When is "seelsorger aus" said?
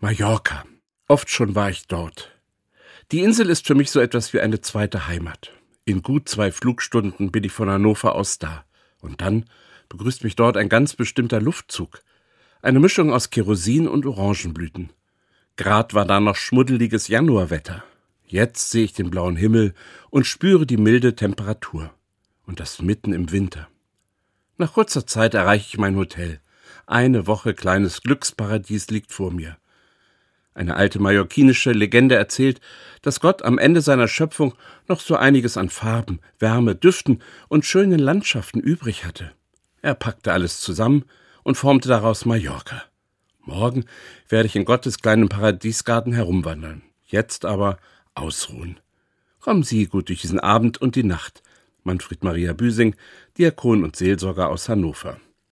53.94-54.68